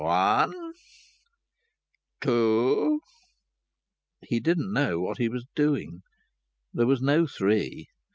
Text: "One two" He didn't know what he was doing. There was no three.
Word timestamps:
"One 0.01 0.73
two" 2.21 3.01
He 4.27 4.39
didn't 4.39 4.73
know 4.73 4.99
what 4.99 5.19
he 5.19 5.29
was 5.29 5.45
doing. 5.53 6.01
There 6.73 6.87
was 6.87 7.03
no 7.03 7.27
three. 7.27 7.85